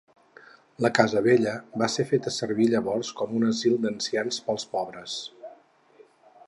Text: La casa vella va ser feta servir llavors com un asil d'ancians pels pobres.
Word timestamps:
La 0.85 0.89
casa 0.99 1.21
vella 1.27 1.53
va 1.81 1.89
ser 1.97 2.05
feta 2.13 2.33
servir 2.39 2.67
llavors 2.73 3.13
com 3.21 3.37
un 3.41 3.47
asil 3.51 3.77
d'ancians 3.85 4.43
pels 4.49 4.69
pobres. 4.75 5.21